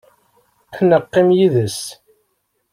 [0.77, 1.79] Ad neqqim yid-s.